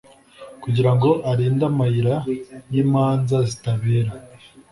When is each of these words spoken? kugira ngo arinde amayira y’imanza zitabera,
kugira 0.63 0.91
ngo 0.95 1.09
arinde 1.31 1.63
amayira 1.69 2.15
y’imanza 2.71 3.37
zitabera, 3.49 4.11